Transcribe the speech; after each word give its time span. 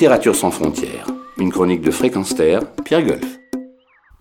Littérature 0.00 0.34
sans 0.34 0.50
frontières, 0.50 1.06
une 1.36 1.52
chronique 1.52 1.82
de 1.82 1.90
Fréquence 1.90 2.34
Terre, 2.34 2.62
Pierre 2.86 3.04
Golf. 3.04 3.38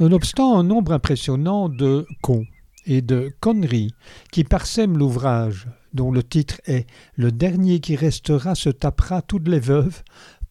Nonobstant 0.01 0.59
un 0.59 0.63
nombre 0.63 0.91
impressionnant 0.91 1.69
de 1.69 2.05
cons 2.21 2.45
et 2.85 3.01
de 3.01 3.31
conneries 3.39 3.93
qui 4.29 4.43
parsèment 4.43 4.97
l'ouvrage, 4.97 5.69
dont 5.93 6.11
le 6.11 6.21
titre 6.21 6.59
est 6.65 6.85
Le 7.15 7.31
dernier 7.31 7.79
qui 7.79 7.95
restera 7.95 8.55
se 8.55 8.67
tapera 8.67 9.21
toutes 9.21 9.47
les 9.47 9.61
veuves, 9.61 10.03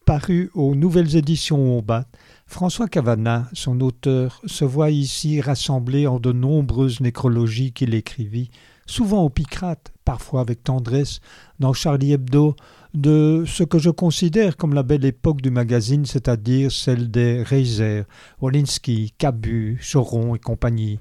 paru 0.03 0.49
aux 0.55 0.73
nouvelles 0.73 1.15
éditions 1.15 1.79
Bat, 1.83 2.07
François 2.47 2.87
Cavana, 2.87 3.49
son 3.53 3.81
auteur, 3.81 4.41
se 4.47 4.65
voit 4.65 4.89
ici 4.89 5.41
rassemblé 5.41 6.07
en 6.07 6.19
de 6.19 6.31
nombreuses 6.31 7.01
nécrologies 7.01 7.71
qu'il 7.71 7.93
écrivit, 7.93 8.49
souvent 8.89 9.23
au 9.23 9.29
picrate, 9.29 9.93
parfois 10.03 10.41
avec 10.41 10.63
tendresse, 10.63 11.19
dans 11.59 11.73
Charlie 11.73 12.13
Hebdo, 12.13 12.55
de 12.93 13.43
ce 13.45 13.63
que 13.63 13.77
je 13.77 13.91
considère 13.91 14.57
comme 14.57 14.73
la 14.73 14.83
belle 14.83 15.05
époque 15.05 15.41
du 15.41 15.51
magazine, 15.51 16.05
c'est-à-dire 16.05 16.71
celle 16.71 17.11
des 17.11 17.43
Reiser, 17.43 18.03
Wolinski, 18.41 19.13
Cabu, 19.17 19.79
Choron 19.79 20.35
et 20.35 20.39
compagnie. 20.39 20.97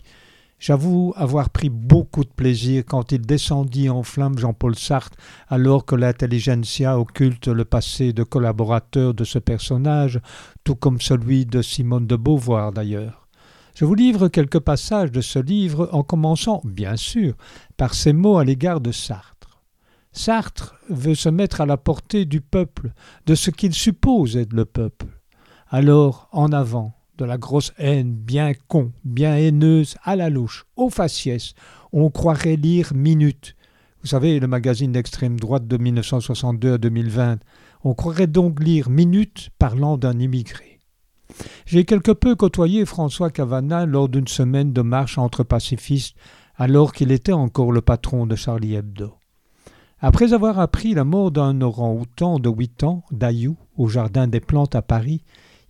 J'avoue 0.61 1.15
avoir 1.17 1.51
pris 1.51 1.71
beaucoup 1.71 2.25
de 2.25 2.31
plaisir 2.31 2.83
quand 2.85 3.13
il 3.13 3.23
descendit 3.23 3.89
en 3.89 4.03
flammes 4.03 4.39
Jean-Paul 4.39 4.75
Sartre, 4.75 5.17
alors 5.49 5.87
que 5.87 5.95
l'intelligentsia 5.95 6.99
occulte 6.99 7.49
le 7.49 7.65
passé 7.65 8.13
de 8.13 8.25
collaborateur 8.25 9.15
de 9.15 9.25
ce 9.25 9.39
personnage, 9.39 10.21
tout 10.65 10.75
comme 10.75 11.01
celui 11.01 11.47
de 11.47 11.63
Simone 11.63 12.07
de 12.07 12.17
Beauvoir 12.17 12.73
d'ailleurs. 12.73 13.18
Je 13.79 13.85
vous 13.85 13.95
livre 13.95 14.27
quelques 14.27 14.59
passages 14.59 15.13
de 15.13 15.21
ce 15.21 15.39
livre 15.39 15.89
en 15.93 16.03
commençant, 16.03 16.61
bien 16.65 16.97
sûr, 16.97 17.37
par 17.77 17.95
ces 17.95 18.13
mots 18.13 18.39
à 18.39 18.45
l'égard 18.45 18.81
de 18.81 18.91
Sartre. 18.91 19.63
Sartre 20.11 20.75
veut 20.91 21.15
se 21.15 21.29
mettre 21.29 21.61
à 21.61 21.67
la 21.67 21.77
portée 21.77 22.25
du 22.25 22.41
peuple, 22.41 22.93
de 23.27 23.37
ce 23.37 23.53
qu'il 23.53 23.73
suppose 23.73 24.37
être 24.37 24.53
le 24.53 24.65
peuple. 24.65 25.07
Alors, 25.69 26.29
en 26.33 26.51
avant, 26.51 26.97
de 27.19 27.25
la 27.25 27.39
grosse 27.39 27.73
haine, 27.79 28.17
bien 28.17 28.53
con, 28.67 28.91
bien 29.05 29.37
haineuse, 29.37 29.95
à 30.03 30.17
la 30.17 30.29
louche, 30.29 30.67
au 30.75 30.91
faciès, 30.91 31.55
on 31.93 32.11
croirait 32.11 32.57
lire 32.57 32.93
Minute. 32.97 33.55
Vous 34.01 34.09
savez, 34.09 34.41
le 34.41 34.49
magazine 34.49 34.91
d'extrême 34.91 35.39
droite 35.39 35.69
de 35.69 35.77
1962 35.77 36.73
à 36.73 36.79
2020. 36.79 37.39
On 37.85 37.95
croirait 37.95 38.27
donc 38.27 38.61
lire 38.61 38.91
Minute 38.91 39.51
parlant 39.57 39.97
d'un 39.97 40.19
immigré. 40.19 40.78
J'ai 41.67 41.85
quelque 41.85 42.13
peu 42.13 42.35
côtoyé 42.35 42.85
François 42.85 43.31
Cavana 43.31 43.87
lors 43.87 44.09
d'une 44.09 44.29
semaine 44.29 44.73
de 44.73 44.83
marche 44.83 45.19
entre 45.19 45.45
pacifistes, 45.45 46.17
alors 46.57 46.93
qu'il 46.93 47.13
était 47.13 47.33
encore 47.33 47.73
le 47.73 47.81
patron 47.81 48.27
de 48.27 48.37
Charlie 48.37 48.75
Hebdo. 48.75 49.15
Après 50.01 50.33
avoir 50.33 50.59
appris 50.61 50.95
la 50.95 51.05
mort 51.05 51.31
d'un 51.31 51.61
orang-outan 51.61 52.39
de 52.39 52.49
huit 52.49 52.85
ans, 52.85 53.05
d'Ayou, 53.11 53.57
au 53.77 53.89
Jardin 53.89 54.29
des 54.29 54.41
Plantes 54.41 54.75
à 54.75 54.83
Paris, 54.83 55.23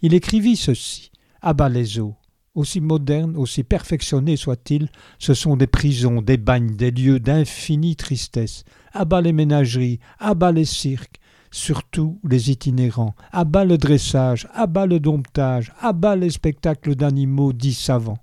il 0.03 0.15
écrivit 0.15 0.57
ceci 0.57 1.11
à 1.41 1.55
bas 1.55 1.69
les 1.69 1.99
eaux. 1.99 2.15
Aussi 2.55 2.81
modernes, 2.81 3.37
aussi 3.37 3.63
perfectionnés 3.63 4.37
soient-ils, 4.37 4.89
ce 5.19 5.33
sont 5.33 5.57
des 5.57 5.67
prisons, 5.67 6.23
des 6.23 6.37
bagnes, 6.37 6.77
des 6.77 6.91
lieux 6.91 7.21
d'infinie 7.21 7.97
tristesse. 7.97 8.65
À 8.93 9.05
bas 9.05 9.21
les 9.21 9.33
ménageries, 9.33 10.01
à 10.19 10.35
bas 10.35 10.53
les 10.53 10.65
cirques, 10.65 11.21
surtout 11.51 12.19
les 12.29 12.51
itinérants, 12.51 13.15
à 13.33 13.45
bas 13.45 13.65
le 13.65 13.79
dressage, 13.79 14.49
à 14.55 14.67
bas 14.67 14.87
le 14.87 15.01
domptage, 15.01 15.73
à 15.81 15.93
bas 15.93 16.17
les 16.17 16.31
spectacles 16.31 16.95
d'animaux 16.95 17.53
dits 17.53 17.75
savants. 17.75 18.19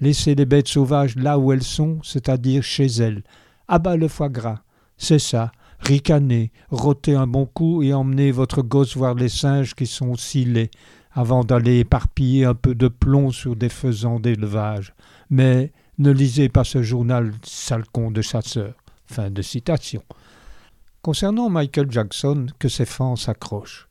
Laissez 0.00 0.34
les 0.34 0.46
bêtes 0.46 0.68
sauvages 0.68 1.16
là 1.16 1.38
où 1.38 1.52
elles 1.52 1.62
sont, 1.62 1.98
c'est-à-dire 2.02 2.62
chez 2.62 2.86
elles. 2.86 3.22
À 3.68 3.78
bas 3.78 3.96
le 3.96 4.08
foie 4.08 4.30
gras. 4.30 4.60
C'est 4.96 5.18
ça. 5.18 5.52
Ricanez, 5.80 6.52
rôtez 6.70 7.14
un 7.14 7.26
bon 7.26 7.46
coup 7.46 7.82
et 7.82 7.94
emmenez 7.94 8.32
votre 8.32 8.62
gosse 8.62 8.96
voir 8.96 9.14
les 9.14 9.28
singes 9.28 9.74
qui 9.74 9.86
sont 9.86 10.14
si 10.14 10.44
laids 10.44 10.70
avant 11.12 11.44
d'aller 11.44 11.80
éparpiller 11.80 12.44
un 12.44 12.54
peu 12.54 12.74
de 12.74 12.88
plomb 12.88 13.30
sur 13.30 13.56
des 13.56 13.68
faisans 13.68 14.20
d'élevage. 14.20 14.94
Mais 15.28 15.72
ne 15.98 16.10
lisez 16.10 16.48
pas 16.48 16.64
ce 16.64 16.82
journal 16.82 17.32
salcon 17.42 18.10
de 18.10 18.22
chasseurs. 18.22 18.74
Fin 19.06 19.30
de 19.30 19.42
citation. 19.42 20.02
Concernant 21.02 21.48
Michael 21.48 21.90
Jackson, 21.90 22.48
que 22.58 22.68
ses 22.68 22.84
fans 22.84 23.16
s'accrochent. 23.16 23.88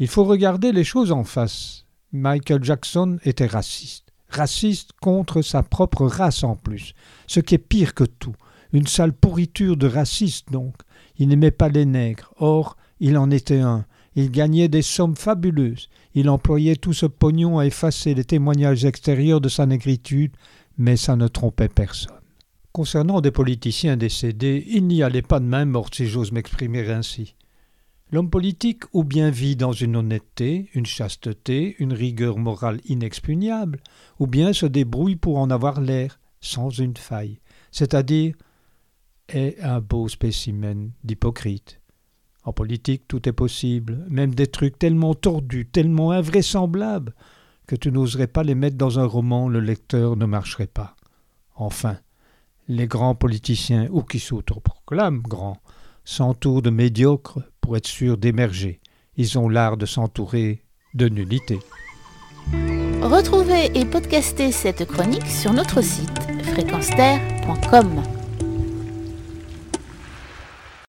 Il 0.00 0.08
faut 0.08 0.24
regarder 0.24 0.72
les 0.72 0.82
choses 0.82 1.12
en 1.12 1.22
face. 1.22 1.86
Michael 2.10 2.64
Jackson 2.64 3.20
était 3.24 3.46
raciste. 3.46 4.08
Raciste 4.28 4.90
contre 5.00 5.42
sa 5.42 5.62
propre 5.62 6.04
race 6.04 6.42
en 6.42 6.56
plus, 6.56 6.94
ce 7.28 7.38
qui 7.38 7.54
est 7.54 7.58
pire 7.58 7.94
que 7.94 8.02
tout. 8.02 8.34
Une 8.72 8.88
sale 8.88 9.12
pourriture 9.12 9.76
de 9.76 9.86
raciste 9.86 10.50
donc. 10.50 10.74
Il 11.16 11.28
n'aimait 11.28 11.52
pas 11.52 11.68
les 11.68 11.86
nègres. 11.86 12.34
Or, 12.38 12.76
il 12.98 13.16
en 13.18 13.30
était 13.30 13.60
un. 13.60 13.84
Il 14.16 14.32
gagnait 14.32 14.68
des 14.68 14.82
sommes 14.82 15.14
fabuleuses. 15.14 15.90
Il 16.14 16.28
employait 16.28 16.74
tout 16.74 16.92
ce 16.92 17.06
pognon 17.06 17.60
à 17.60 17.66
effacer 17.66 18.14
les 18.14 18.24
témoignages 18.24 18.84
extérieurs 18.84 19.40
de 19.40 19.48
sa 19.48 19.64
négritude, 19.66 20.32
mais 20.76 20.96
ça 20.96 21.14
ne 21.14 21.28
trompait 21.28 21.68
personne. 21.68 22.21
Concernant 22.72 23.20
des 23.20 23.30
politiciens 23.30 23.98
décédés, 23.98 24.64
il 24.66 24.86
n'y 24.86 25.02
allait 25.02 25.20
pas 25.20 25.40
de 25.40 25.44
main 25.44 25.66
morte, 25.66 25.94
si 25.94 26.06
j'ose 26.06 26.32
m'exprimer 26.32 26.90
ainsi. 26.90 27.34
L'homme 28.10 28.30
politique 28.30 28.84
ou 28.94 29.04
bien 29.04 29.28
vit 29.28 29.56
dans 29.56 29.72
une 29.72 29.94
honnêteté, 29.94 30.70
une 30.72 30.86
chasteté, 30.86 31.76
une 31.78 31.92
rigueur 31.92 32.38
morale 32.38 32.80
inexpugnable, 32.86 33.82
ou 34.18 34.26
bien 34.26 34.54
se 34.54 34.64
débrouille 34.64 35.16
pour 35.16 35.36
en 35.36 35.50
avoir 35.50 35.82
l'air, 35.82 36.18
sans 36.40 36.70
une 36.70 36.96
faille, 36.96 37.40
c'est-à-dire 37.72 38.34
est 39.28 39.60
un 39.60 39.80
beau 39.80 40.08
spécimen 40.08 40.92
d'hypocrite. 41.04 41.80
En 42.44 42.54
politique, 42.54 43.06
tout 43.06 43.28
est 43.28 43.34
possible, 43.34 44.04
même 44.08 44.34
des 44.34 44.46
trucs 44.46 44.78
tellement 44.78 45.14
tordus, 45.14 45.66
tellement 45.66 46.10
invraisemblables, 46.10 47.14
que 47.66 47.76
tu 47.76 47.92
n'oserais 47.92 48.26
pas 48.26 48.42
les 48.42 48.54
mettre 48.54 48.76
dans 48.76 48.98
un 48.98 49.06
roman, 49.06 49.48
le 49.48 49.60
lecteur 49.60 50.16
ne 50.16 50.24
marcherait 50.24 50.66
pas. 50.66 50.96
Enfin, 51.54 51.98
les 52.68 52.86
grands 52.86 53.14
politiciens, 53.14 53.88
ou 53.90 54.02
qui 54.02 54.18
s'autoproclament 54.18 55.22
grands, 55.22 55.58
s'entourent 56.04 56.62
de 56.62 56.70
médiocres 56.70 57.40
pour 57.60 57.76
être 57.76 57.86
sûrs 57.86 58.18
d'émerger. 58.18 58.80
Ils 59.16 59.38
ont 59.38 59.48
l'art 59.48 59.76
de 59.76 59.86
s'entourer 59.86 60.64
de 60.94 61.08
nullité. 61.08 61.58
Retrouvez 63.02 63.70
et 63.78 63.84
podcastez 63.84 64.52
cette 64.52 64.84
chronique 64.86 65.26
sur 65.26 65.52
notre 65.52 65.82
site 65.82 66.18
fréquenceterre.com. 66.52 68.21